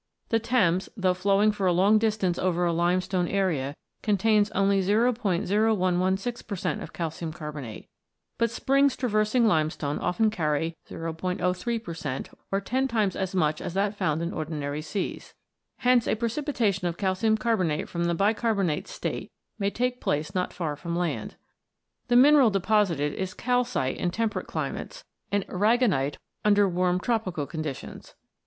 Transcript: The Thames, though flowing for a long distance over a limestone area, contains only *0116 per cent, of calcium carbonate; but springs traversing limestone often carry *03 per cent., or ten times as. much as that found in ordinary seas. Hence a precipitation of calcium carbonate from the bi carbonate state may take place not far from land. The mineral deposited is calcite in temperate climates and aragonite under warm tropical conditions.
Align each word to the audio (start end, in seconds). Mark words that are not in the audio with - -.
The 0.29 0.39
Thames, 0.39 0.89
though 0.97 1.13
flowing 1.13 1.51
for 1.51 1.67
a 1.67 1.71
long 1.71 1.99
distance 1.99 2.39
over 2.39 2.65
a 2.65 2.73
limestone 2.73 3.27
area, 3.27 3.75
contains 4.01 4.49
only 4.49 4.81
*0116 4.81 6.47
per 6.47 6.55
cent, 6.55 6.81
of 6.81 6.91
calcium 6.91 7.31
carbonate; 7.31 7.87
but 8.39 8.49
springs 8.49 8.95
traversing 8.95 9.45
limestone 9.45 9.99
often 9.99 10.31
carry 10.31 10.75
*03 10.89 11.83
per 11.83 11.93
cent., 11.93 12.31
or 12.51 12.59
ten 12.59 12.87
times 12.87 13.15
as. 13.15 13.35
much 13.35 13.61
as 13.61 13.75
that 13.75 13.95
found 13.95 14.23
in 14.23 14.33
ordinary 14.33 14.81
seas. 14.81 15.35
Hence 15.77 16.07
a 16.07 16.15
precipitation 16.15 16.87
of 16.87 16.97
calcium 16.97 17.37
carbonate 17.37 17.87
from 17.87 18.05
the 18.05 18.15
bi 18.15 18.33
carbonate 18.33 18.87
state 18.87 19.31
may 19.59 19.69
take 19.69 20.01
place 20.01 20.33
not 20.33 20.51
far 20.51 20.75
from 20.75 20.95
land. 20.95 21.35
The 22.07 22.15
mineral 22.15 22.49
deposited 22.49 23.13
is 23.13 23.35
calcite 23.35 23.97
in 23.97 24.09
temperate 24.09 24.47
climates 24.47 25.03
and 25.31 25.45
aragonite 25.45 26.17
under 26.43 26.67
warm 26.67 26.99
tropical 26.99 27.45
conditions. 27.45 28.15